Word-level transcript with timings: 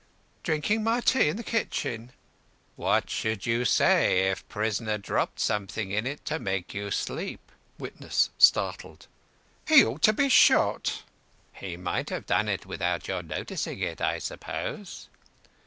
"Drinkin' 0.41 0.83
my 0.83 0.99
tea 0.99 1.29
in 1.29 1.37
the 1.37 1.43
kitchen." 1.43 2.11
"What 2.75 3.07
should 3.07 3.45
you 3.45 3.65
say 3.65 4.31
if 4.31 4.49
prisoner 4.49 4.97
dropped 4.97 5.39
something 5.39 5.91
in 5.91 6.07
it 6.07 6.25
to 6.25 6.39
make 6.39 6.73
you 6.73 6.89
sleep 6.89 7.39
late?" 7.51 7.93
WITNESS 7.99 8.31
(startled): 8.39 9.05
"He 9.67 9.85
ought 9.85 10.01
to 10.01 10.13
be 10.13 10.27
shot." 10.27 11.03
"He 11.53 11.77
might 11.77 12.09
have 12.09 12.25
done 12.25 12.49
it 12.49 12.65
without 12.65 13.07
your 13.07 13.21
noticing 13.21 13.77
it, 13.81 14.01
I 14.01 14.17
suppose?" 14.17 15.07